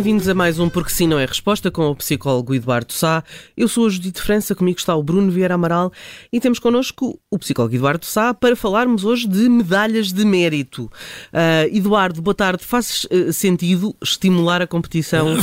Bem-vindos 0.00 0.26
a 0.30 0.34
mais 0.34 0.58
um 0.58 0.66
Porque 0.66 0.90
Sim 0.90 1.08
Não 1.08 1.18
é 1.18 1.26
Resposta 1.26 1.70
com 1.70 1.90
o 1.90 1.94
psicólogo 1.94 2.54
Eduardo 2.54 2.90
Sá. 2.90 3.22
Eu 3.54 3.68
sou 3.68 3.86
a 3.86 3.90
Judite 3.90 4.22
França, 4.22 4.54
comigo 4.54 4.78
está 4.78 4.96
o 4.96 5.02
Bruno 5.02 5.30
Vieira 5.30 5.56
Amaral 5.56 5.92
e 6.32 6.40
temos 6.40 6.58
connosco 6.58 7.20
o 7.30 7.38
psicólogo 7.38 7.74
Eduardo 7.74 8.06
Sá 8.06 8.32
para 8.32 8.56
falarmos 8.56 9.04
hoje 9.04 9.28
de 9.28 9.46
medalhas 9.46 10.10
de 10.10 10.24
mérito. 10.24 10.84
Uh, 10.84 11.76
Eduardo, 11.76 12.22
boa 12.22 12.34
tarde. 12.34 12.64
Faz 12.64 13.06
uh, 13.12 13.30
sentido 13.30 13.94
estimular 14.02 14.62
a 14.62 14.66
competição 14.66 15.36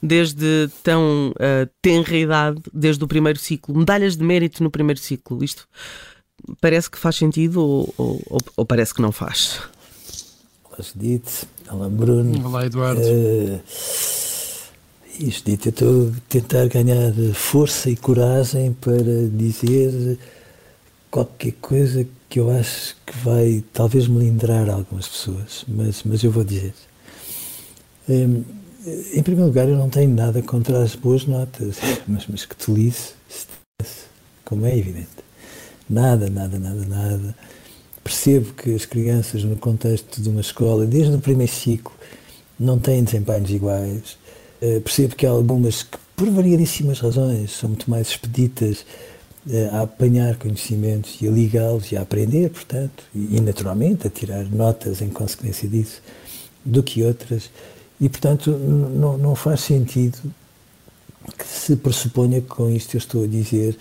desde 0.00 0.70
tão 0.84 1.32
uh, 1.32 1.68
tenra 1.82 2.16
idade, 2.16 2.62
desde 2.72 3.02
o 3.02 3.08
primeiro 3.08 3.40
ciclo? 3.40 3.76
Medalhas 3.76 4.16
de 4.16 4.22
mérito 4.22 4.62
no 4.62 4.70
primeiro 4.70 5.00
ciclo, 5.00 5.42
isto 5.42 5.66
parece 6.60 6.88
que 6.88 6.98
faz 6.98 7.16
sentido 7.16 7.60
ou, 7.60 7.92
ou, 7.98 8.40
ou 8.58 8.64
parece 8.64 8.94
que 8.94 9.02
não 9.02 9.10
faz? 9.10 9.60
Olá, 10.76 10.82
Judite. 10.82 11.46
Olá, 11.70 11.88
Bruno. 11.88 12.48
Olá, 12.48 12.66
Eduardo. 12.66 13.00
Uh, 13.00 13.60
isto 15.18 15.50
dito, 15.50 15.68
estou 15.68 16.08
a 16.08 16.12
tentar 16.28 16.66
ganhar 16.68 17.12
força 17.34 17.90
e 17.90 17.96
coragem 17.96 18.72
para 18.72 19.28
dizer 19.32 20.18
qualquer 21.10 21.52
coisa 21.60 22.06
que 22.28 22.40
eu 22.40 22.50
acho 22.50 22.96
que 23.06 23.16
vai 23.18 23.62
talvez 23.72 24.08
melindrar 24.08 24.68
algumas 24.68 25.06
pessoas, 25.06 25.64
mas, 25.68 26.02
mas 26.04 26.24
eu 26.24 26.30
vou 26.30 26.42
dizer. 26.42 26.74
Um, 28.08 28.42
em 29.14 29.22
primeiro 29.22 29.46
lugar, 29.46 29.68
eu 29.68 29.76
não 29.76 29.88
tenho 29.88 30.12
nada 30.12 30.42
contra 30.42 30.82
as 30.82 30.94
boas 30.94 31.24
notas, 31.24 31.78
mas, 32.08 32.26
mas 32.26 32.44
que 32.44 32.56
tolice, 32.56 33.14
como 34.44 34.66
é 34.66 34.76
evidente. 34.76 35.08
Nada, 35.88 36.28
nada, 36.28 36.58
nada, 36.58 36.84
nada. 36.84 37.36
Percebo 38.02 38.52
que 38.52 38.74
as 38.74 38.84
crianças, 38.84 39.44
no 39.44 39.56
contexto 39.56 40.20
de 40.20 40.28
uma 40.28 40.40
escola, 40.40 40.84
desde 40.84 41.14
o 41.14 41.20
primeiro 41.20 41.52
ciclo, 41.52 41.94
não 42.58 42.78
têm 42.78 43.04
desempenhos 43.04 43.50
iguais 43.50 44.18
eh, 44.60 44.80
percebo 44.80 45.16
que 45.16 45.26
há 45.26 45.30
algumas 45.30 45.82
que, 45.82 45.98
por 46.16 46.30
variadíssimas 46.30 47.00
razões, 47.00 47.52
são 47.52 47.70
muito 47.70 47.90
mais 47.90 48.08
expeditas 48.08 48.84
eh, 49.50 49.68
a 49.72 49.82
apanhar 49.82 50.36
conhecimentos 50.36 51.20
e 51.20 51.28
a 51.28 51.30
ligá-los 51.30 51.92
e 51.92 51.96
a 51.96 52.02
aprender, 52.02 52.50
portanto, 52.50 53.04
e, 53.14 53.36
e 53.36 53.40
naturalmente 53.40 54.06
a 54.06 54.10
tirar 54.10 54.44
notas 54.44 55.02
em 55.02 55.10
consequência 55.10 55.68
disso, 55.68 56.00
do 56.64 56.82
que 56.82 57.02
outras. 57.02 57.50
E, 58.00 58.08
portanto, 58.08 58.50
não, 58.50 59.34
faz 59.34 59.60
sentido 59.60 60.18
que 61.38 61.46
se 61.46 61.76
pressuponha 61.76 62.40
que 62.40 62.48
com 62.48 62.70
isto 62.70 62.94
eu 62.94 62.98
estou 62.98 63.24
a 63.24 63.26
dizer 63.26 63.76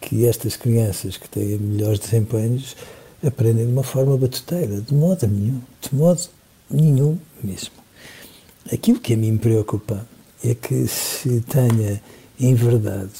que 0.00 0.24
estas 0.26 0.56
crianças 0.56 1.16
que 1.16 1.28
têm 1.28 1.58
melhores 1.58 1.98
desempenhos 1.98 2.76
aprendem 3.24 3.66
de 3.66 3.72
uma 3.72 3.82
forma 3.82 4.16
batuteira, 4.16 4.80
de 4.80 4.94
modo 4.94 5.26
nenhum, 5.26 5.60
de 5.80 5.94
modo 5.94 6.22
nenhum 6.70 7.18
mesmo. 7.42 7.72
Aquilo 8.72 9.00
que 9.00 9.14
a 9.14 9.16
mim 9.16 9.32
me 9.32 9.38
preocupa 9.38 10.06
é 10.44 10.54
que 10.54 10.86
se 10.86 11.40
tenha 11.40 12.00
enverdado 12.38 13.10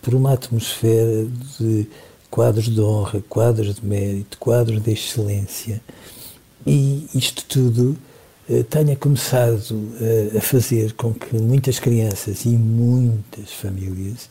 por 0.00 0.14
uma 0.14 0.32
atmosfera 0.32 1.26
de 1.58 1.86
quadros 2.30 2.64
de 2.64 2.80
honra, 2.80 3.22
quadros 3.28 3.76
de 3.76 3.86
mérito, 3.86 4.38
quadros 4.38 4.82
de 4.82 4.92
excelência, 4.92 5.80
e 6.66 7.08
isto 7.14 7.44
tudo 7.46 7.96
eh, 8.48 8.62
tenha 8.62 8.96
começado 8.96 9.88
a, 10.34 10.38
a 10.38 10.40
fazer 10.40 10.92
com 10.92 11.12
que 11.14 11.36
muitas 11.36 11.78
crianças 11.78 12.44
e 12.44 12.50
muitas 12.50 13.52
famílias 13.52 14.28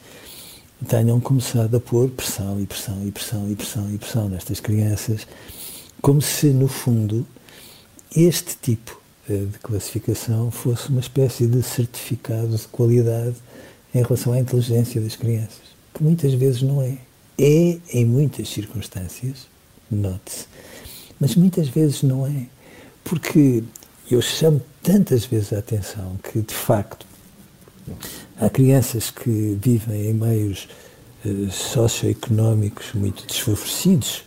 tenham 0.87 1.19
começado 1.19 1.75
a 1.75 1.79
pôr 1.79 2.09
pressão 2.09 2.59
e 2.59 2.65
pressão 2.65 3.05
e 3.05 3.11
pressão 3.11 3.49
e 3.49 3.55
pressão 3.55 3.93
e 3.93 3.97
pressão 3.97 4.29
nestas 4.29 4.59
crianças, 4.59 5.27
como 6.01 6.21
se, 6.21 6.47
no 6.47 6.67
fundo, 6.67 7.25
este 8.15 8.57
tipo 8.61 8.99
eh, 8.99 9.00
de 9.27 9.59
classificação 9.59 10.51
fosse 10.51 10.89
uma 10.89 10.99
espécie 10.99 11.45
de 11.45 11.61
certificado 11.63 12.55
de 12.55 12.67
qualidade 12.67 13.35
em 13.93 14.01
relação 14.01 14.33
à 14.33 14.39
inteligência 14.39 14.99
das 15.01 15.15
crianças, 15.15 15.61
que 15.93 16.03
muitas 16.03 16.33
vezes 16.33 16.61
não 16.61 16.81
é. 16.81 16.97
É 17.37 17.79
em 17.93 18.05
muitas 18.05 18.49
circunstâncias, 18.49 19.47
note-se, 19.89 20.45
mas 21.19 21.35
muitas 21.35 21.67
vezes 21.67 22.03
não 22.03 22.25
é. 22.25 22.45
Porque 23.03 23.63
eu 24.09 24.21
chamo 24.21 24.61
tantas 24.83 25.25
vezes 25.25 25.53
a 25.53 25.59
atenção 25.59 26.17
que, 26.23 26.41
de 26.41 26.53
facto, 26.53 27.05
há 28.39 28.49
crianças 28.49 29.09
que 29.09 29.57
vivem 29.61 30.09
em 30.09 30.13
meios 30.13 30.67
uh, 31.25 31.49
socioeconómicos 31.51 32.93
muito 32.93 33.25
desfavorecidos 33.25 34.23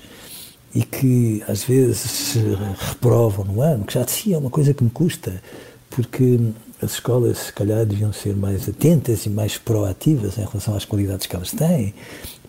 e 0.74 0.82
que 0.82 1.42
às 1.46 1.64
vezes 1.64 1.98
se 1.98 2.40
reprovam 2.88 3.44
no 3.44 3.60
ano, 3.60 3.84
que 3.84 3.94
já 3.94 4.02
de 4.02 4.10
si 4.10 4.34
é 4.34 4.38
uma 4.38 4.50
coisa 4.50 4.74
que 4.74 4.82
me 4.82 4.90
custa, 4.90 5.40
porque 5.88 6.40
as 6.82 6.92
escolas 6.92 7.38
se 7.38 7.52
calhar 7.52 7.86
deviam 7.86 8.12
ser 8.12 8.34
mais 8.34 8.68
atentas 8.68 9.24
e 9.24 9.30
mais 9.30 9.56
proativas 9.56 10.36
em 10.36 10.44
relação 10.44 10.74
às 10.74 10.84
qualidades 10.84 11.26
que 11.26 11.36
elas 11.36 11.52
têm, 11.52 11.94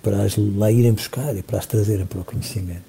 para 0.02 0.24
as 0.24 0.36
lá 0.38 0.72
irem 0.72 0.94
buscar 0.94 1.36
e 1.36 1.44
para 1.44 1.60
as 1.60 1.66
trazerem 1.66 2.06
para 2.06 2.22
o 2.22 2.26
conhecimento. 2.26 2.84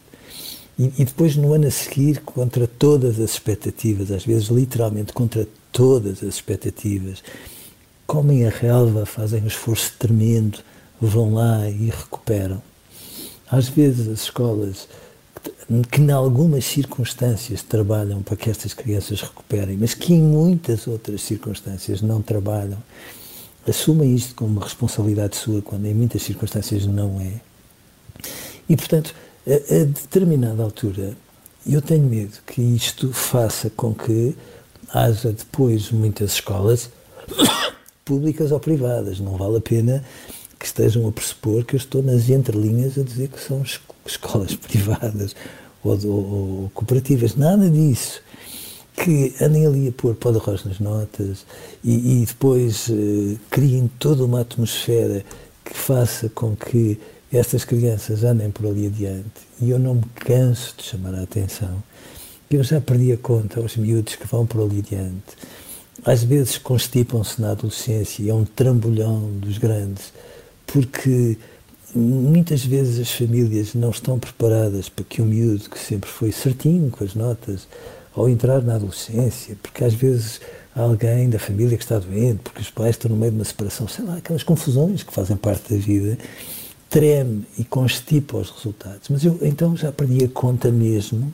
E, 0.78 0.84
e 0.98 1.04
depois 1.04 1.36
no 1.36 1.52
ano 1.52 1.66
a 1.66 1.70
seguir, 1.70 2.20
contra 2.20 2.66
todas 2.66 3.20
as 3.20 3.30
expectativas, 3.30 4.10
às 4.10 4.24
vezes 4.24 4.48
literalmente 4.48 5.12
contra 5.12 5.46
todas 5.70 6.22
as 6.22 6.34
expectativas, 6.34 7.22
comem 8.06 8.46
a 8.46 8.50
relva, 8.50 9.04
fazem 9.04 9.42
um 9.42 9.46
esforço 9.46 9.92
tremendo, 9.98 10.58
vão 11.00 11.34
lá 11.34 11.68
e 11.68 11.90
recuperam. 11.90 12.62
Às 13.50 13.68
vezes 13.68 14.08
as 14.08 14.22
escolas 14.22 14.88
que 15.90 16.00
em 16.00 16.10
algumas 16.10 16.64
circunstâncias 16.64 17.62
trabalham 17.62 18.22
para 18.22 18.36
que 18.36 18.50
estas 18.50 18.72
crianças 18.72 19.20
recuperem, 19.20 19.76
mas 19.76 19.94
que 19.94 20.14
em 20.14 20.22
muitas 20.22 20.86
outras 20.86 21.22
circunstâncias 21.22 22.00
não 22.00 22.22
trabalham, 22.22 22.78
assumem 23.68 24.14
isto 24.14 24.34
como 24.34 24.52
uma 24.52 24.62
responsabilidade 24.62 25.36
sua, 25.36 25.60
quando 25.60 25.86
em 25.86 25.94
muitas 25.94 26.22
circunstâncias 26.22 26.86
não 26.86 27.20
é. 27.20 27.40
E, 28.68 28.76
portanto, 28.76 29.14
a, 29.46 29.74
a 29.74 29.84
determinada 29.84 30.62
altura, 30.62 31.16
eu 31.66 31.82
tenho 31.82 32.04
medo 32.04 32.38
que 32.46 32.62
isto 32.62 33.12
faça 33.12 33.68
com 33.70 33.92
que 33.92 34.36
haja 34.92 35.32
depois 35.32 35.90
muitas 35.90 36.34
escolas, 36.34 36.90
públicas 38.04 38.52
ou 38.52 38.60
privadas. 38.60 39.18
Não 39.18 39.36
vale 39.36 39.56
a 39.56 39.60
pena 39.60 40.04
que 40.58 40.64
estejam 40.64 41.08
a 41.08 41.12
pressupor 41.12 41.64
que 41.64 41.74
eu 41.74 41.78
estou 41.78 42.02
nas 42.02 42.28
entrelinhas 42.28 42.96
a 42.96 43.02
dizer 43.02 43.28
que 43.28 43.40
são 43.40 43.62
escolas 43.62 43.95
privadas 44.68 45.34
ou, 45.82 45.98
ou, 46.04 46.12
ou 46.12 46.70
cooperativas, 46.74 47.36
nada 47.36 47.68
disso. 47.70 48.20
Que 48.96 49.34
andem 49.42 49.66
ali 49.66 49.88
a 49.88 49.92
pôr 49.92 50.14
pó 50.14 50.30
de 50.30 50.38
arroz 50.38 50.64
nas 50.64 50.80
notas 50.80 51.44
e, 51.84 52.22
e 52.22 52.26
depois 52.26 52.88
uh, 52.88 53.38
criem 53.50 53.90
toda 53.98 54.24
uma 54.24 54.40
atmosfera 54.40 55.22
que 55.64 55.76
faça 55.76 56.30
com 56.30 56.56
que 56.56 56.98
estas 57.30 57.64
crianças 57.64 58.24
andem 58.24 58.50
por 58.50 58.66
ali 58.66 58.86
adiante. 58.86 59.46
E 59.60 59.70
eu 59.70 59.78
não 59.78 59.96
me 59.96 60.04
canso 60.14 60.74
de 60.78 60.84
chamar 60.84 61.14
a 61.14 61.22
atenção. 61.22 61.82
Eu 62.50 62.62
já 62.62 62.80
perdi 62.80 63.12
a 63.12 63.16
conta 63.16 63.60
aos 63.60 63.76
miúdos 63.76 64.14
que 64.14 64.26
vão 64.26 64.46
por 64.46 64.62
ali 64.62 64.78
adiante. 64.78 65.36
Às 66.04 66.22
vezes 66.22 66.58
constipam-se 66.58 67.40
na 67.40 67.50
adolescência 67.50 68.22
e 68.22 68.30
é 68.30 68.34
um 68.34 68.44
trambolhão 68.44 69.30
dos 69.40 69.58
grandes, 69.58 70.12
porque 70.66 71.36
muitas 71.96 72.64
vezes 72.64 73.00
as 73.00 73.10
famílias 73.10 73.74
não 73.74 73.90
estão 73.90 74.18
preparadas 74.18 74.88
para 74.88 75.04
que 75.04 75.22
o 75.22 75.24
miúdo, 75.24 75.70
que 75.70 75.78
sempre 75.78 76.10
foi 76.10 76.30
certinho 76.30 76.90
com 76.90 77.02
as 77.02 77.14
notas, 77.14 77.66
ao 78.14 78.28
entrar 78.28 78.62
na 78.62 78.76
adolescência, 78.76 79.56
porque 79.62 79.84
às 79.84 79.94
vezes 79.94 80.40
há 80.74 80.82
alguém 80.82 81.28
da 81.28 81.38
família 81.38 81.76
que 81.76 81.82
está 81.82 81.98
doente, 81.98 82.40
porque 82.44 82.60
os 82.60 82.70
pais 82.70 82.90
estão 82.90 83.10
no 83.10 83.16
meio 83.16 83.32
de 83.32 83.38
uma 83.38 83.44
separação, 83.44 83.86
sei 83.88 84.04
lá, 84.04 84.16
aquelas 84.16 84.42
confusões 84.42 85.02
que 85.02 85.12
fazem 85.12 85.36
parte 85.36 85.74
da 85.74 85.80
vida, 85.80 86.18
treme 86.88 87.44
e 87.58 87.64
constipa 87.64 88.38
os 88.38 88.50
resultados. 88.50 89.08
Mas 89.10 89.24
eu 89.24 89.38
então 89.42 89.76
já 89.76 89.92
perdi 89.92 90.24
a 90.24 90.28
conta 90.28 90.70
mesmo 90.70 91.32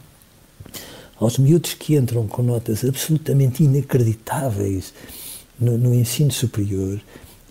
aos 1.19 1.39
miúdos 1.39 1.75
que 1.75 1.95
entram 1.95 2.27
com 2.27 2.43
notas 2.43 2.85
absolutamente 2.85 3.63
inacreditáveis 3.63 4.93
no, 5.59 5.79
no 5.79 5.95
ensino 5.95 6.33
superior 6.33 7.01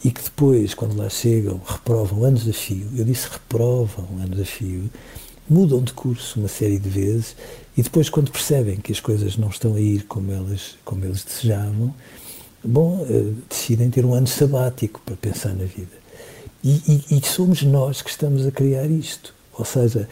e 0.03 0.11
que 0.11 0.21
depois, 0.21 0.73
quando 0.73 0.97
lá 0.97 1.09
chegam, 1.09 1.61
reprovam 1.65 2.23
anos 2.23 2.47
a 2.47 2.53
fio, 2.53 2.87
eu 2.95 3.05
disse 3.05 3.27
reprovam 3.29 4.07
anos 4.21 4.39
a 4.39 4.45
fio, 4.45 4.89
mudam 5.49 5.81
de 5.81 5.93
curso 5.93 6.39
uma 6.39 6.47
série 6.47 6.79
de 6.79 6.89
vezes 6.89 7.35
e 7.75 7.81
depois, 7.81 8.09
quando 8.09 8.31
percebem 8.31 8.77
que 8.77 8.91
as 8.91 8.99
coisas 8.99 9.37
não 9.37 9.49
estão 9.49 9.75
a 9.75 9.79
ir 9.79 10.03
como 10.03 10.31
eles, 10.31 10.75
como 10.83 11.05
eles 11.05 11.23
desejavam, 11.23 11.93
bom, 12.63 13.01
uh, 13.03 13.35
decidem 13.49 13.89
ter 13.89 14.05
um 14.05 14.13
ano 14.13 14.27
sabático 14.27 15.01
para 15.05 15.15
pensar 15.15 15.53
na 15.53 15.63
vida. 15.63 16.01
E, 16.63 17.05
e, 17.09 17.17
e, 17.17 17.25
somos 17.25 17.63
nós 17.63 18.01
que 18.01 18.09
estamos 18.09 18.45
a 18.45 18.51
criar 18.51 18.85
isto. 18.85 19.33
Ou 19.57 19.65
seja, 19.65 20.07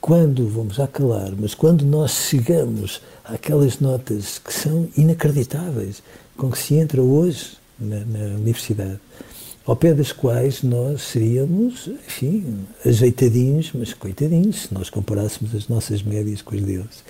quando, 0.00 0.46
vamos 0.48 0.76
já 0.76 0.86
calar, 0.86 1.32
mas 1.36 1.54
quando 1.54 1.84
nós 1.84 2.12
chegamos 2.28 3.00
àquelas 3.24 3.80
notas 3.80 4.38
que 4.38 4.52
são 4.52 4.88
inacreditáveis, 4.96 6.02
com 6.36 6.50
que 6.50 6.58
se 6.58 6.74
entra 6.74 7.02
hoje 7.02 7.56
na, 7.78 8.00
na 8.04 8.36
universidade, 8.36 9.00
ao 9.66 9.74
pé 9.74 9.94
das 9.94 10.12
quais 10.12 10.62
nós 10.62 11.02
seríamos, 11.02 11.86
enfim, 11.86 12.66
ajeitadinhos, 12.84 13.70
mas 13.74 13.94
coitadinhos, 13.94 14.62
se 14.62 14.74
nós 14.74 14.90
comparássemos 14.90 15.54
as 15.54 15.68
nossas 15.68 16.02
médias 16.02 16.42
com 16.42 16.54
as 16.54 16.60
deles. 16.60 17.04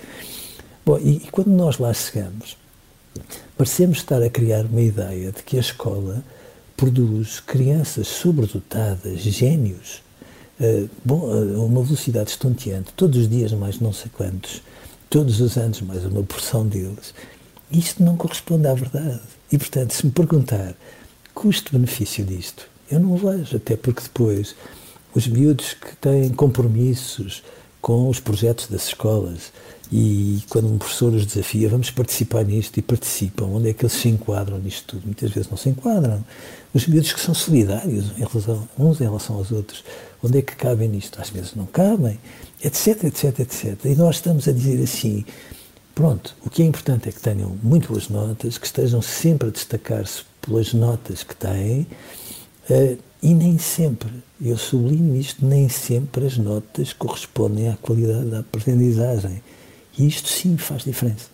Bom, 0.85 0.97
e, 0.99 1.17
e 1.17 1.27
quando 1.31 1.49
nós 1.49 1.77
lá 1.79 1.93
chegamos, 1.93 2.57
parecemos 3.57 3.97
estar 3.97 4.21
a 4.21 4.29
criar 4.29 4.65
uma 4.65 4.81
ideia 4.81 5.31
de 5.31 5.43
que 5.43 5.57
a 5.57 5.59
escola 5.59 6.23
produz 6.77 7.39
crianças 7.39 8.07
sobredotadas, 8.07 9.19
gênios, 9.19 10.01
uh, 10.59 10.89
bom, 11.03 11.31
a 11.31 11.63
uma 11.63 11.83
velocidade 11.83 12.29
estonteante, 12.29 12.93
todos 12.95 13.19
os 13.19 13.29
dias 13.29 13.51
mais 13.51 13.79
não 13.79 13.91
sei 13.91 14.11
quantos, 14.15 14.61
todos 15.09 15.41
os 15.41 15.57
anos 15.57 15.81
mais 15.81 16.05
uma 16.05 16.23
porção 16.23 16.65
deles. 16.65 17.13
Isto 17.71 18.03
não 18.03 18.15
corresponde 18.15 18.67
à 18.67 18.73
verdade. 18.73 19.34
E, 19.51 19.57
portanto, 19.57 19.93
se 19.93 20.05
me 20.05 20.11
perguntar 20.11 20.75
custo-benefício 21.33 22.25
disto, 22.25 22.67
eu 22.91 22.99
não 22.99 23.17
vejo, 23.17 23.57
até 23.57 23.75
porque 23.75 24.01
depois 24.01 24.55
os 25.13 25.27
miúdos 25.27 25.73
que 25.73 25.95
têm 25.97 26.29
compromissos 26.29 27.43
com 27.81 28.09
os 28.09 28.19
projetos 28.19 28.67
das 28.67 28.87
escolas 28.87 29.51
e 29.91 30.41
quando 30.49 30.67
um 30.67 30.77
professor 30.77 31.13
os 31.13 31.25
desafia, 31.25 31.69
vamos 31.69 31.91
participar 31.91 32.43
nisto 32.43 32.77
e 32.77 32.81
participam, 32.81 33.45
onde 33.45 33.69
é 33.69 33.73
que 33.73 33.83
eles 33.85 33.93
se 33.93 34.09
enquadram 34.09 34.57
nisto 34.57 34.95
tudo? 34.95 35.05
Muitas 35.05 35.31
vezes 35.31 35.49
não 35.49 35.57
se 35.57 35.69
enquadram. 35.69 36.23
Os 36.73 36.87
miúdos 36.87 37.13
que 37.13 37.19
são 37.19 37.33
solidários 37.33 38.11
em 38.17 38.25
relação, 38.25 38.67
uns 38.77 38.99
em 38.99 39.03
relação 39.03 39.35
aos 39.35 39.51
outros, 39.51 39.83
onde 40.23 40.39
é 40.39 40.41
que 40.41 40.55
cabem 40.55 40.89
nisto? 40.89 41.21
Às 41.21 41.29
vezes 41.29 41.53
não 41.55 41.65
cabem, 41.67 42.19
etc, 42.63 43.03
etc, 43.03 43.39
etc. 43.39 43.85
E 43.85 43.95
nós 43.95 44.15
estamos 44.15 44.47
a 44.47 44.51
dizer 44.51 44.83
assim, 44.83 45.23
pronto, 45.95 46.35
o 46.45 46.49
que 46.49 46.61
é 46.61 46.65
importante 46.65 47.09
é 47.09 47.11
que 47.11 47.21
tenham 47.21 47.57
muito 47.63 47.87
boas 47.87 48.09
notas, 48.09 48.57
que 48.57 48.67
estejam 48.67 49.01
sempre 49.01 49.47
a 49.47 49.51
destacar-se 49.51 50.23
pelas 50.41 50.73
notas 50.73 51.23
que 51.23 51.35
têm, 51.35 51.87
uh, 52.69 52.97
e 53.23 53.33
nem 53.33 53.57
sempre, 53.57 54.11
eu 54.39 54.57
sublinho 54.57 55.15
isto, 55.15 55.43
nem 55.43 55.67
sempre 55.67 56.27
as 56.27 56.37
notas 56.37 56.93
correspondem 56.93 57.69
à 57.69 57.77
qualidade 57.77 58.29
da 58.29 58.39
aprendizagem. 58.39 59.41
E 59.97 60.05
isto 60.05 60.29
sim 60.29 60.57
faz 60.57 60.83
diferença. 60.83 61.27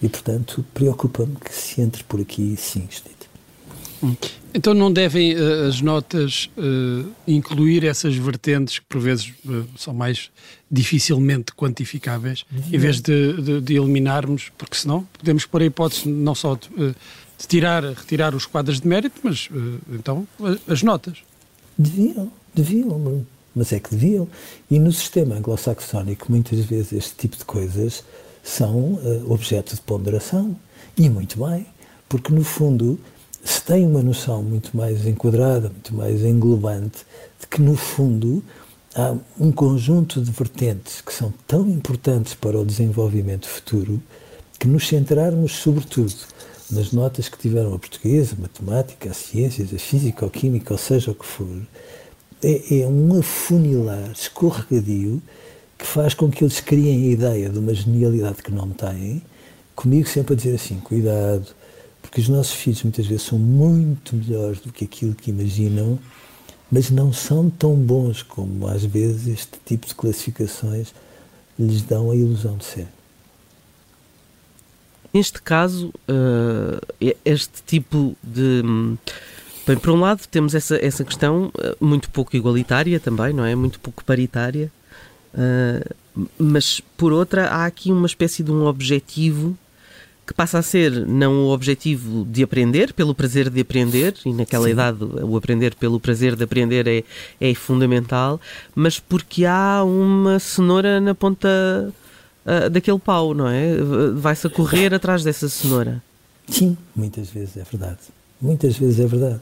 E, 0.00 0.08
portanto, 0.08 0.64
preocupa-me 0.72 1.36
que 1.36 1.52
se 1.54 1.82
entre 1.82 2.02
por 2.04 2.20
aqui, 2.20 2.56
sim, 2.56 2.86
Estito. 2.88 3.13
Então 4.52 4.72
não 4.72 4.92
devem 4.92 5.34
uh, 5.34 5.68
as 5.68 5.80
notas 5.80 6.48
uh, 6.56 7.10
incluir 7.26 7.84
essas 7.84 8.14
vertentes 8.16 8.78
que 8.78 8.84
por 8.86 9.00
vezes 9.00 9.32
uh, 9.44 9.64
são 9.76 9.92
mais 9.92 10.30
dificilmente 10.70 11.52
quantificáveis, 11.52 12.44
em 12.72 12.78
vez 12.78 13.00
de, 13.00 13.32
de, 13.34 13.60
de, 13.60 13.76
eliminarmos, 13.76 14.50
porque 14.56 14.76
senão 14.76 15.06
podemos 15.18 15.44
pôr 15.46 15.62
a 15.62 15.64
hipótese 15.64 16.08
não 16.08 16.34
só 16.34 16.56
de, 16.56 16.68
de 16.68 17.46
tirar, 17.46 17.84
retirar 17.84 18.34
os 18.34 18.46
quadros 18.46 18.80
de 18.80 18.88
mérito, 18.88 19.20
mas 19.22 19.48
então 19.92 20.26
as 20.66 20.82
notas. 20.82 21.18
Deviam, 21.78 22.30
deviam, 22.52 23.24
mas 23.54 23.72
é 23.72 23.78
que 23.78 23.90
deviam. 23.90 24.28
E 24.70 24.78
no 24.78 24.92
sistema 24.92 25.36
anglo-saxónico, 25.36 26.26
muitas 26.28 26.58
vezes 26.60 26.92
este 26.92 27.14
tipo 27.16 27.36
de 27.36 27.44
coisas 27.44 28.04
são 28.42 28.94
uh, 28.94 29.32
objeto 29.32 29.74
de 29.74 29.80
ponderação. 29.80 30.56
E 30.96 31.08
muito 31.08 31.44
bem, 31.44 31.66
porque 32.08 32.32
no 32.32 32.44
fundo 32.44 32.98
se 33.44 33.62
tem 33.62 33.86
uma 33.86 34.02
noção 34.02 34.42
muito 34.42 34.74
mais 34.76 35.06
enquadrada, 35.06 35.68
muito 35.68 35.94
mais 35.94 36.22
englobante, 36.24 37.04
de 37.38 37.46
que 37.46 37.60
no 37.60 37.76
fundo 37.76 38.42
há 38.94 39.14
um 39.38 39.52
conjunto 39.52 40.20
de 40.22 40.30
vertentes 40.30 41.02
que 41.02 41.12
são 41.12 41.32
tão 41.46 41.68
importantes 41.68 42.34
para 42.34 42.58
o 42.58 42.64
desenvolvimento 42.64 43.46
futuro 43.46 44.00
que 44.58 44.66
nos 44.66 44.88
centrarmos 44.88 45.52
sobretudo 45.52 46.14
nas 46.70 46.92
notas 46.92 47.28
que 47.28 47.38
tiveram 47.38 47.74
a 47.74 47.78
portuguesa, 47.78 48.34
a 48.38 48.40
matemática, 48.40 49.10
as 49.10 49.18
ciências, 49.18 49.74
a 49.74 49.78
física, 49.78 50.24
a 50.24 50.30
química, 50.30 50.72
ou 50.72 50.78
seja 50.78 51.10
o 51.10 51.14
que 51.14 51.26
for, 51.26 51.60
é, 52.42 52.80
é 52.80 52.86
um 52.86 53.18
afunilar 53.18 54.10
escorregadio 54.12 55.22
que 55.78 55.86
faz 55.86 56.14
com 56.14 56.30
que 56.30 56.42
eles 56.42 56.60
criem 56.60 57.08
a 57.08 57.12
ideia 57.12 57.48
de 57.50 57.58
uma 57.58 57.74
genialidade 57.74 58.42
que 58.42 58.52
não 58.52 58.70
têm, 58.70 59.22
comigo 59.74 60.08
sempre 60.08 60.34
a 60.34 60.36
dizer 60.36 60.54
assim, 60.54 60.76
cuidado, 60.80 61.54
porque 62.04 62.20
os 62.20 62.28
nossos 62.28 62.52
filhos 62.52 62.82
muitas 62.82 63.06
vezes 63.06 63.22
são 63.22 63.38
muito 63.38 64.14
melhores 64.14 64.60
do 64.60 64.70
que 64.70 64.84
aquilo 64.84 65.14
que 65.14 65.30
imaginam, 65.30 65.98
mas 66.70 66.90
não 66.90 67.14
são 67.14 67.48
tão 67.48 67.74
bons 67.74 68.22
como 68.22 68.68
às 68.68 68.84
vezes 68.84 69.26
este 69.26 69.58
tipo 69.64 69.86
de 69.86 69.94
classificações 69.94 70.92
lhes 71.58 71.80
dão 71.80 72.10
a 72.10 72.14
ilusão 72.14 72.58
de 72.58 72.66
ser. 72.66 72.86
Neste 75.14 75.40
caso, 75.40 75.88
uh, 75.88 77.14
este 77.24 77.62
tipo 77.66 78.14
de 78.22 78.62
Bem, 79.66 79.78
por 79.78 79.94
um 79.94 80.00
lado 80.00 80.26
temos 80.30 80.54
essa, 80.54 80.76
essa 80.76 81.02
questão 81.04 81.50
eh, 81.58 81.74
muito 81.80 82.10
pouco 82.10 82.36
igualitária 82.36 83.00
também, 83.00 83.32
não 83.32 83.46
é? 83.46 83.54
Muito 83.54 83.80
pouco 83.80 84.04
paritária, 84.04 84.70
uh, 85.32 85.94
mas 86.38 86.80
por 86.98 87.14
outra 87.14 87.46
há 87.46 87.64
aqui 87.64 87.90
uma 87.90 88.06
espécie 88.06 88.42
de 88.42 88.50
um 88.52 88.66
objetivo 88.66 89.56
que 90.26 90.32
passa 90.32 90.58
a 90.58 90.62
ser 90.62 91.06
não 91.06 91.46
o 91.46 91.52
objetivo 91.52 92.24
de 92.24 92.42
aprender, 92.42 92.92
pelo 92.92 93.14
prazer 93.14 93.50
de 93.50 93.60
aprender, 93.60 94.14
e 94.24 94.32
naquela 94.32 94.64
Sim. 94.64 94.70
idade 94.70 95.04
o 95.04 95.36
aprender 95.36 95.74
pelo 95.74 96.00
prazer 96.00 96.34
de 96.36 96.44
aprender 96.44 96.86
é, 96.86 97.04
é 97.40 97.54
fundamental, 97.54 98.40
mas 98.74 98.98
porque 98.98 99.44
há 99.44 99.82
uma 99.84 100.38
cenoura 100.38 101.00
na 101.00 101.14
ponta 101.14 101.48
uh, 102.46 102.70
daquele 102.70 102.98
pau, 102.98 103.34
não 103.34 103.48
é? 103.48 103.76
Vai-se 104.14 104.46
a 104.46 104.50
correr 104.50 104.94
atrás 104.94 105.22
dessa 105.22 105.48
cenoura. 105.48 106.02
Sim, 106.48 106.76
muitas 106.94 107.30
vezes 107.30 107.56
é 107.56 107.64
verdade. 107.64 107.98
Muitas 108.40 108.76
vezes 108.76 109.00
é 109.00 109.06
verdade 109.06 109.40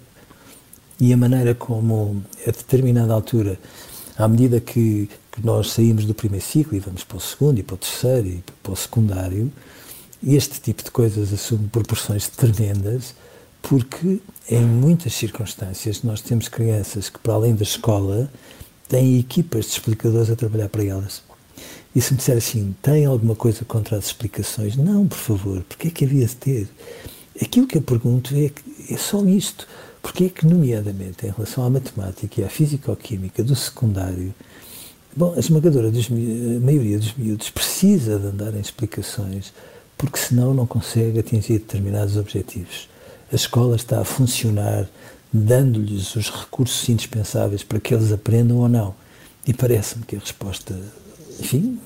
e 1.03 1.13
a 1.13 1.17
maneira 1.17 1.53
como, 1.53 2.23
a 2.47 2.51
determinada 2.53 3.13
altura, 3.13 3.59
à 4.17 4.29
medida 4.29 4.61
que, 4.61 5.09
que, 5.33 5.45
nós 5.45 5.73
saímos 5.73 6.05
do 6.05 6.15
primeiro 6.15 6.45
ciclo 6.47 6.77
e 6.77 6.79
vamos 6.79 7.03
para 7.03 7.17
o 7.17 7.21
segundo 7.21 7.59
e 7.59 7.63
para 7.65 7.75
o 7.75 7.77
terceiro 7.77 8.29
e 8.29 8.45
para 8.63 8.73
o 8.73 8.77
secundário, 8.77 9.51
este 10.25 10.61
tipo 10.61 10.83
de 10.83 10.91
coisas 10.91 11.33
assume 11.33 11.69
proporções 11.69 12.29
tremendas, 12.29 13.15
porque 13.61 14.21
em 14.49 14.61
muitas 14.61 15.15
circunstâncias 15.15 16.03
nós 16.03 16.21
temos 16.21 16.49
crianças 16.49 17.09
que, 17.09 17.19
para 17.19 17.35
além 17.35 17.55
da 17.55 17.63
escola, 17.63 18.31
têm 18.89 19.19
equipas 19.19 19.67
de 19.67 19.73
explicadores 19.73 20.31
a 20.31 20.37
trabalhar 20.37 20.69
para 20.69 20.85
elas. 20.85 21.23
E 21.95 22.01
se 22.01 22.13
me 22.13 22.19
disser 22.19 22.37
assim, 22.37 22.75
tem 22.83 23.05
alguma 23.05 23.35
coisa 23.35 23.65
contra 23.65 23.97
as 23.97 24.07
explicações? 24.07 24.77
Não, 24.77 25.07
por 25.07 25.19
favor, 25.19 25.63
porque 25.69 25.89
é 25.89 25.91
que 25.91 26.05
havia 26.05 26.27
de 26.27 26.37
ter? 26.37 26.69
Aquilo 27.41 27.67
que 27.67 27.77
eu 27.77 27.83
pergunto 27.83 28.35
é, 28.35 28.51
é 28.93 28.97
só 28.97 29.25
isto. 29.25 29.67
Porque 30.03 30.25
é 30.25 30.29
que, 30.29 30.45
nomeadamente, 30.45 31.25
em 31.25 31.31
relação 31.31 31.65
à 31.65 31.71
matemática 31.71 32.41
e 32.41 32.45
à 32.45 32.49
físico-química 32.49 33.45
do 33.45 33.55
secundário, 33.55 34.35
bom, 35.17 35.33
a 35.35 35.39
esmagadora 35.39 35.93
dos, 35.93 36.11
a 36.11 36.61
maioria 36.61 36.99
dos 36.99 37.15
miúdos 37.15 37.51
precisa 37.51 38.19
de 38.19 38.27
andar 38.27 38.53
em 38.55 38.61
explicações, 38.61 39.53
porque 40.03 40.19
senão 40.19 40.53
não 40.53 40.67
consegue 40.67 41.21
atingir 41.21 41.61
determinados 41.61 42.17
objetivos. 42.17 42.89
A 43.33 43.37
escola 43.37 43.77
está 43.77 44.01
a 44.01 44.05
funcionar 44.05 44.89
dando-lhes 45.33 46.17
os 46.17 46.29
recursos 46.29 46.89
indispensáveis 46.89 47.63
para 47.63 47.79
que 47.79 47.95
eles 47.95 48.11
aprendam 48.11 48.57
ou 48.57 48.69
não. 48.69 48.97
E 49.47 49.55
parece-me 49.55 50.05
que 50.05 50.17
a 50.17 50.19
resposta, 50.19 50.77
enfim, 51.39 51.79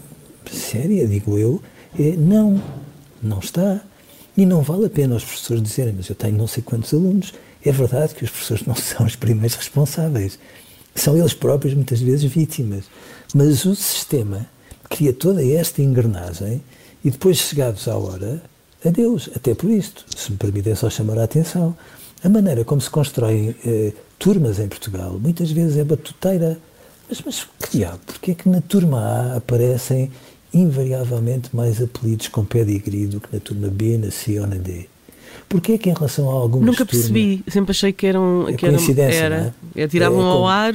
séria, 0.50 1.06
digo 1.06 1.37
eu, 1.37 1.61
é 1.99 2.16
não, 2.16 2.62
não 3.23 3.38
está. 3.38 3.82
E 4.35 4.46
não 4.46 4.62
vale 4.62 4.87
a 4.87 4.90
pena 4.90 5.16
os 5.16 5.25
professores 5.25 5.62
dizerem, 5.62 5.92
mas 5.94 6.08
eu 6.08 6.14
tenho 6.14 6.38
não 6.38 6.46
sei 6.46 6.62
quantos 6.62 6.94
alunos 6.94 7.35
é 7.62 7.70
verdade 7.70 8.14
que 8.14 8.25
os 8.25 8.30
professores 8.30 8.64
não 8.64 8.75
são 8.80 9.04
os 9.04 9.14
primeiros 9.14 9.56
responsáveis. 9.56 10.38
São 10.94 11.18
eles 11.18 11.35
próprios, 11.35 11.75
muitas 11.75 12.00
vezes, 12.00 12.32
vítimas. 12.32 12.87
Mas 13.35 13.66
o 13.66 13.76
sistema 13.76 14.46
cria 14.88 15.12
toda 15.12 15.46
esta 15.46 15.82
engrenagem 15.82 16.62
e 17.06 17.10
depois, 17.12 17.36
chegados 17.36 17.86
à 17.86 17.96
hora, 17.96 18.42
adeus. 18.84 19.30
Até 19.32 19.54
por 19.54 19.70
isto, 19.70 20.04
se 20.16 20.32
me 20.32 20.36
permitem 20.36 20.75
só 20.75 20.90
chamar 20.90 21.16
a 21.18 21.22
atenção, 21.22 21.76
a 22.25 22.28
maneira 22.28 22.64
como 22.64 22.80
se 22.80 22.90
constroem 22.90 23.54
eh, 23.64 23.92
turmas 24.18 24.58
em 24.58 24.66
Portugal 24.66 25.16
muitas 25.16 25.52
vezes 25.52 25.76
é 25.76 25.84
batuteira. 25.84 26.58
Mas, 27.08 27.22
mas 27.25 27.46
que 27.60 27.78
diabo, 27.78 28.00
porque 28.04 28.32
é 28.32 28.34
que 28.34 28.48
na 28.48 28.60
turma 28.60 28.98
A 28.98 29.36
aparecem 29.36 30.10
invariavelmente 30.52 31.54
mais 31.54 31.80
apelidos 31.80 32.26
com 32.26 32.44
pedigree 32.44 33.06
do 33.06 33.20
que 33.20 33.32
na 33.32 33.38
turma 33.38 33.68
B, 33.68 33.98
na 33.98 34.10
C 34.10 34.40
ou 34.40 34.46
na 34.48 34.56
D. 34.56 34.88
Porquê 35.49 35.73
é 35.73 35.78
que 35.78 35.88
em 35.90 35.95
relação 35.95 36.28
a 36.28 36.33
algumas 36.33 36.66
Nunca 36.66 36.85
percebi, 36.85 37.43
sempre 37.49 37.71
achei 37.71 37.93
que 37.93 38.07
eram. 38.07 38.49
É 38.49 38.52
que 38.55 38.66
coincidência, 38.66 39.16
era, 39.19 39.55
não 39.75 39.83
é? 39.83 39.87
Tiravam 39.88 40.21
É 40.21 40.25
ao 40.25 40.33
como- 40.37 40.49
ar 40.49 40.75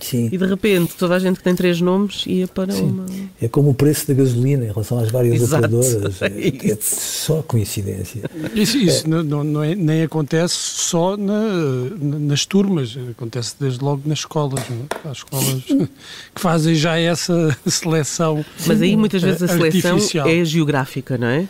sim, 0.00 0.28
e 0.32 0.36
de 0.38 0.46
repente 0.46 0.94
toda 0.98 1.14
a 1.14 1.18
gente 1.18 1.36
que 1.38 1.44
tem 1.44 1.54
três 1.54 1.80
nomes 1.80 2.24
ia 2.26 2.48
para 2.48 2.72
Sim. 2.72 2.82
uma. 2.84 3.06
é 3.40 3.46
como 3.48 3.70
o 3.70 3.74
preço 3.74 4.06
da 4.08 4.14
gasolina 4.14 4.64
em 4.64 4.68
relação 4.68 4.98
às 4.98 5.10
várias 5.10 5.34
Exato, 5.40 5.66
operadoras. 5.66 6.22
é 6.22 6.26
É, 6.26 6.70
é 6.72 6.78
só 6.80 7.42
coincidência. 7.42 8.22
Isso, 8.54 8.76
isso 8.78 9.08
não, 9.08 9.22
não- 9.22 9.44
não 9.44 9.62
é- 9.64 9.74
nem 9.74 10.02
acontece 10.02 10.54
só 10.54 11.16
na- 11.16 11.34
na- 12.00 12.18
nas 12.18 12.44
turmas, 12.46 12.96
acontece 13.10 13.54
desde 13.60 13.82
logo 13.84 14.02
nas 14.06 14.20
escolas. 14.20 14.62
não 14.68 14.76
é? 15.04 15.08
Há 15.08 15.12
escolas 15.12 15.62
que 16.34 16.40
fazem 16.40 16.74
já 16.74 16.98
essa 16.98 17.56
seleção. 17.66 18.44
Mas 18.66 18.82
aí 18.82 18.96
muitas 18.96 19.22
vezes 19.22 19.42
a 19.42 19.48
seleção 19.48 19.92
artificial. 19.94 20.28
é 20.28 20.44
geográfica, 20.44 21.16
não 21.18 21.26
é? 21.28 21.46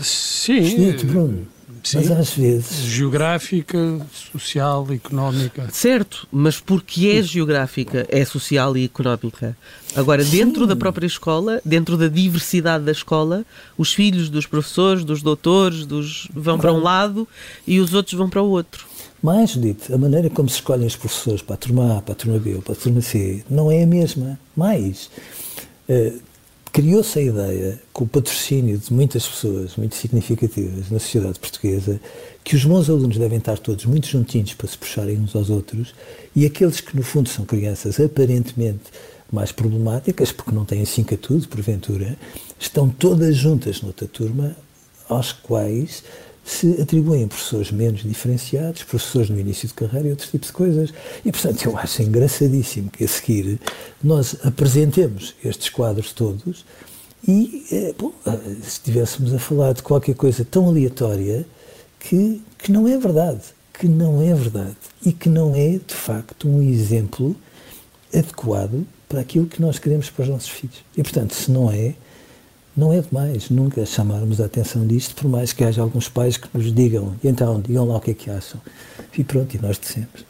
Sim, 0.00 0.58
Esquisito, 0.58 1.06
Bruno. 1.06 1.46
Sim. 1.82 1.98
Mas 1.98 2.10
às 2.10 2.30
vezes. 2.34 2.84
geográfica, 2.84 4.00
social, 4.32 4.86
económica. 4.90 5.68
Certo, 5.72 6.26
mas 6.30 6.60
porque 6.60 7.08
é 7.08 7.22
geográfica, 7.22 8.06
é 8.08 8.24
social 8.24 8.76
e 8.76 8.84
económica. 8.84 9.56
Agora, 9.94 10.24
dentro 10.24 10.66
da 10.66 10.76
própria 10.76 11.06
escola, 11.06 11.60
dentro 11.64 11.96
da 11.96 12.08
diversidade 12.08 12.84
da 12.84 12.92
escola, 12.92 13.44
os 13.76 13.92
filhos 13.92 14.28
dos 14.28 14.46
professores, 14.46 15.04
dos 15.04 15.22
doutores, 15.22 15.84
dos 15.84 16.28
vão 16.32 16.58
para 16.58 16.72
um 16.72 16.80
lado 16.80 17.26
e 17.66 17.80
os 17.80 17.94
outros 17.94 18.14
vão 18.14 18.28
para 18.28 18.42
o 18.42 18.48
outro. 18.50 18.86
Mais 19.22 19.50
dito, 19.50 19.94
a 19.94 19.98
maneira 19.98 20.30
como 20.30 20.48
se 20.48 20.56
escolhem 20.56 20.86
os 20.86 20.96
professores 20.96 21.42
para 21.42 21.54
a 21.54 21.58
turma 21.58 21.98
A, 21.98 22.02
para 22.02 22.12
a 22.12 22.16
turma 22.16 22.38
B 22.38 22.54
ou 22.54 22.62
para 22.62 22.72
a 22.72 22.76
turma 22.76 23.02
C 23.02 23.44
não 23.50 23.70
é 23.70 23.82
a 23.82 23.86
mesma. 23.86 24.38
Mais, 24.56 25.10
eh, 25.88 26.14
criou-se 26.72 27.18
a 27.18 27.22
ideia, 27.22 27.80
com 27.92 28.04
o 28.04 28.08
patrocínio 28.08 28.78
de 28.78 28.92
muitas 28.92 29.26
pessoas 29.26 29.76
muito 29.76 29.96
significativas 29.96 30.90
na 30.90 30.98
sociedade 30.98 31.38
portuguesa, 31.38 32.00
que 32.44 32.54
os 32.54 32.64
bons 32.64 32.88
alunos 32.88 33.18
devem 33.18 33.38
estar 33.38 33.58
todos 33.58 33.84
muito 33.84 34.06
juntinhos 34.06 34.54
para 34.54 34.68
se 34.68 34.78
puxarem 34.78 35.18
uns 35.18 35.34
aos 35.34 35.50
outros 35.50 35.94
e 36.34 36.46
aqueles 36.46 36.80
que, 36.80 36.96
no 36.96 37.02
fundo, 37.02 37.28
são 37.28 37.44
crianças 37.44 37.98
aparentemente 37.98 38.84
mais 39.32 39.52
problemáticas, 39.52 40.32
porque 40.32 40.52
não 40.52 40.64
têm 40.64 40.84
cinco 40.84 41.14
a 41.14 41.16
tudo, 41.16 41.48
porventura, 41.48 42.16
estão 42.58 42.88
todas 42.88 43.36
juntas 43.36 43.82
noutra 43.82 44.08
turma, 44.08 44.56
aos 45.08 45.32
quais 45.32 46.04
se 46.44 46.80
atribuem 46.80 47.28
professores 47.28 47.70
menos 47.70 48.02
diferenciados, 48.02 48.82
professores 48.82 49.30
no 49.30 49.38
início 49.38 49.68
de 49.68 49.74
carreira 49.74 50.08
e 50.08 50.10
outros 50.10 50.30
tipos 50.30 50.48
de 50.48 50.52
coisas. 50.52 50.92
E, 51.24 51.30
portanto, 51.30 51.64
eu 51.64 51.76
acho 51.76 52.02
engraçadíssimo 52.02 52.90
que 52.90 53.04
a 53.04 53.08
seguir 53.08 53.60
nós 54.02 54.36
apresentemos 54.44 55.34
estes 55.44 55.68
quadros 55.68 56.12
todos 56.12 56.64
e, 57.26 57.66
eh, 57.70 57.94
bom, 57.98 58.12
eh, 58.26 58.38
se 58.62 58.68
estivéssemos 58.68 59.34
a 59.34 59.38
falar 59.38 59.74
de 59.74 59.82
qualquer 59.82 60.14
coisa 60.14 60.44
tão 60.44 60.68
aleatória 60.68 61.46
que, 61.98 62.40
que 62.58 62.72
não 62.72 62.88
é 62.88 62.96
verdade, 62.98 63.42
que 63.78 63.86
não 63.86 64.22
é 64.22 64.34
verdade 64.34 64.76
e 65.04 65.12
que 65.12 65.28
não 65.28 65.54
é, 65.54 65.78
de 65.86 65.94
facto, 65.94 66.48
um 66.48 66.62
exemplo 66.62 67.36
adequado 68.12 68.86
para 69.08 69.20
aquilo 69.20 69.46
que 69.46 69.60
nós 69.60 69.78
queremos 69.78 70.08
para 70.08 70.22
os 70.22 70.28
nossos 70.28 70.48
filhos. 70.48 70.84
E, 70.96 71.02
portanto, 71.02 71.34
se 71.34 71.50
não 71.50 71.70
é, 71.70 71.94
não 72.76 72.92
é 72.92 73.00
demais 73.00 73.50
nunca 73.50 73.84
chamarmos 73.84 74.40
a 74.40 74.46
atenção 74.46 74.86
disto, 74.86 75.14
por 75.14 75.28
mais 75.28 75.52
que 75.52 75.64
haja 75.64 75.82
alguns 75.82 76.08
pais 76.08 76.36
que 76.36 76.48
nos 76.54 76.72
digam, 76.72 77.14
e 77.22 77.28
então, 77.28 77.60
digam 77.60 77.86
lá 77.86 77.96
o 77.96 78.00
que 78.00 78.12
é 78.12 78.14
que 78.14 78.30
acham. 78.30 78.60
E 79.16 79.24
pronto, 79.24 79.54
e 79.54 79.60
nós 79.60 79.78
dissemos. 79.78 80.24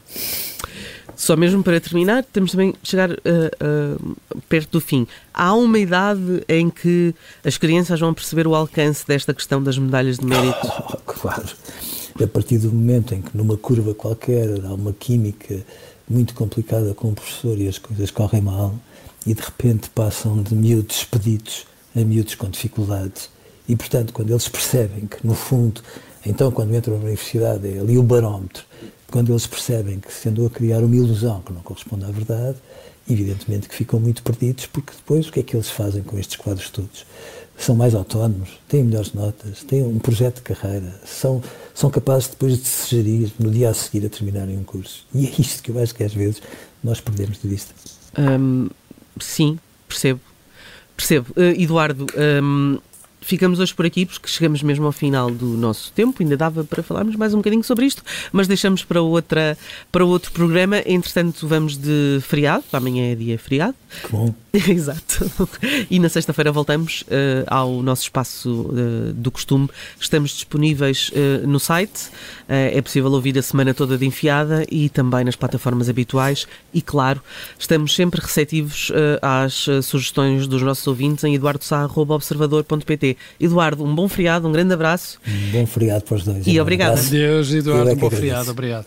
Só 1.21 1.37
mesmo 1.37 1.63
para 1.63 1.79
terminar, 1.79 2.25
temos 2.25 2.53
também 2.53 2.75
chegar 2.83 3.13
ah, 3.13 3.17
ah, 3.61 4.15
perto 4.49 4.71
do 4.73 4.81
fim. 4.81 5.07
Há 5.35 5.53
uma 5.55 5.79
idade 5.79 6.43
em 6.49 6.71
que 6.71 7.15
as 7.45 7.59
crianças 7.59 8.01
vão 8.01 8.15
perceber 8.15 8.47
o 8.47 8.55
alcance 8.55 9.07
desta 9.07 9.35
questão 9.35 9.63
das 9.63 9.77
medalhas 9.77 10.19
de 10.19 10.25
mérito. 10.25 10.67
Oh, 10.93 10.97
claro. 11.05 11.49
A 12.23 12.27
partir 12.27 12.59
do 12.59 12.73
momento 12.73 13.15
em 13.15 13.21
que 13.21 13.37
numa 13.37 13.57
curva 13.57 13.93
qualquer 13.95 14.49
há 14.65 14.73
uma 14.73 14.93
química 14.93 15.61
muito 16.09 16.35
complicada 16.35 16.95
com 16.95 17.09
o 17.09 17.15
professor 17.15 17.59
e 17.59 17.69
as 17.69 17.79
coisas 17.79 18.11
correm 18.11 18.41
mal 18.41 18.75
e 19.27 19.35
de 19.35 19.43
repente 19.43 19.91
passam 19.91 20.43
de 20.43 20.55
miúdos 20.55 20.97
expedidos 20.97 21.67
a 21.95 22.01
miúdos 22.01 22.35
com 22.35 22.49
dificuldades 22.49 23.29
e 23.69 23.77
portanto 23.77 24.13
quando 24.13 24.31
eles 24.31 24.49
percebem 24.49 25.07
que 25.07 25.27
no 25.27 25.35
fundo 25.35 25.83
então 26.25 26.51
quando 26.51 26.75
entram 26.75 26.95
na 26.95 27.01
universidade 27.01 27.69
é 27.69 27.81
ali 27.81 27.99
o 27.99 28.03
barómetro 28.03 28.65
quando 29.11 29.33
eles 29.33 29.47
percebem 29.47 29.99
que 29.99 30.13
se 30.13 30.29
andou 30.29 30.47
a 30.47 30.51
criar 30.51 30.81
uma 30.81 30.95
ilusão 30.95 31.41
que 31.41 31.53
não 31.53 31.61
corresponde 31.63 32.05
à 32.05 32.11
verdade 32.11 32.59
evidentemente 33.09 33.69
que 33.69 33.75
ficam 33.75 33.99
muito 33.99 34.23
perdidos 34.23 34.67
porque 34.67 34.93
depois 34.97 35.29
o 35.29 35.33
que 35.33 35.41
é 35.41 35.43
que 35.43 35.57
eles 35.57 35.71
fazem 35.71 36.03
com 36.03 36.19
estes 36.19 36.37
quadros 36.37 36.71
todos 36.71 37.05
são 37.61 37.75
mais 37.75 37.95
autónomos, 37.95 38.59
têm 38.69 38.83
melhores 38.83 39.13
notas, 39.13 39.63
têm 39.65 39.83
um 39.83 39.99
projeto 39.99 40.37
de 40.37 40.43
carreira, 40.43 40.99
são, 41.05 41.43
são 41.75 41.91
capazes 41.91 42.29
depois 42.29 42.59
de 42.59 42.67
se 42.67 42.97
gerir 42.97 43.31
no 43.39 43.51
dia 43.51 43.69
a 43.69 43.75
seguir 43.75 44.07
a 44.07 44.09
terminarem 44.09 44.57
um 44.57 44.65
curso. 44.65 45.07
E 45.15 45.27
é 45.27 45.31
isto 45.39 45.63
que 45.63 45.71
eu 45.71 45.79
acho 45.79 45.95
que 45.95 46.03
às 46.03 46.15
vezes 46.15 46.43
nós 46.83 47.01
perdemos 47.01 47.41
de 47.41 47.47
vista. 47.47 47.75
Hum, 48.19 48.69
sim, 49.21 49.59
percebo. 49.87 50.21
Percebo. 51.01 51.33
Uh, 51.35 51.63
Eduardo, 51.63 52.05
hum, 52.15 52.79
ficamos 53.21 53.61
hoje 53.61 53.75
por 53.75 53.87
aqui 53.87 54.07
porque 54.07 54.29
chegamos 54.29 54.63
mesmo 54.63 54.87
ao 54.87 54.93
final 54.93 55.31
do 55.31 55.47
nosso 55.47 55.93
tempo. 55.93 56.23
Ainda 56.23 56.37
dava 56.37 56.65
para 56.65 56.83
falarmos 56.83 57.17
mais 57.17 57.35
um 57.35 57.39
bocadinho 57.39 57.63
sobre 57.63 57.87
isto, 57.87 58.03
mas 58.33 58.49
deixamos 58.49 58.85
para, 58.85 59.03
outra, 59.03 59.57
para 59.91 60.05
outro 60.05 60.33
programa. 60.33 60.83
Entretanto, 60.87 61.47
vamos 61.47 61.77
de 61.77 62.21
feriado. 62.23 62.65
Amanhã 62.73 63.13
é 63.13 63.15
dia 63.15 63.39
feriado. 63.39 63.75
Que 64.03 64.13
bom. 64.13 64.35
Exato. 64.53 65.31
E 65.91 65.99
na 65.99 66.09
sexta-feira 66.09 66.51
voltamos 66.51 67.03
uh, 67.03 67.45
ao 67.47 67.83
nosso 67.83 68.03
espaço 68.03 68.51
uh, 68.51 69.13
do 69.13 69.31
costume. 69.31 69.69
Estamos 69.99 70.31
disponíveis 70.33 71.11
uh, 71.11 71.47
no 71.47 71.61
site. 71.61 72.11
é 72.49 72.81
possível 72.83 73.11
ouvir 73.13 73.39
a 73.39 73.43
semana 73.43 73.73
toda 73.73 73.97
de 73.97 74.07
enfiada 74.07 74.65
e 74.71 74.89
também 74.89 75.25
nas 75.25 75.37
plataformas 75.37 75.89
habituais. 75.89 76.47
E, 76.75 76.83
claro, 76.83 77.23
estamos 77.59 77.95
sempre 77.95 78.21
receptivos 78.21 78.91
às 79.23 79.67
sugestões 79.85 80.47
dos 80.47 80.63
nossos 80.63 80.87
ouvintes 80.87 81.23
em 81.25 81.35
eduardosá.observador.pt. 81.35 83.10
Eduardo, 83.39 83.85
um 83.85 83.95
bom 83.95 84.09
feriado, 84.09 84.49
um 84.49 84.53
grande 84.53 84.75
abraço. 84.75 85.19
Um 85.27 85.51
bom 85.53 85.67
feriado 85.67 86.05
para 86.05 86.17
os 86.17 86.25
dois. 86.25 86.47
E 86.47 86.59
Um 86.59 86.63
obrigada. 86.63 86.93
abraço. 86.93 87.09
Adeus, 87.09 87.53
Eu 87.53 87.59
Eduardo. 87.59 87.91
é 87.91 87.95
que 87.95 88.01
Bom 88.01 88.11
feriado. 88.11 88.51
Obrigado. 88.51 88.87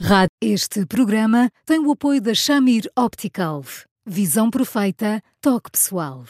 Rádio. 0.00 0.30
Este 0.40 0.86
programa 0.86 1.50
tem 1.66 1.78
o 1.80 1.90
apoio 1.92 2.20
da 2.20 2.34
Shamir 2.34 2.84
Optical. 2.96 3.62
Visão 4.10 4.48
perfeita, 4.50 5.22
toque 5.38 5.70
pessoal. 5.70 6.24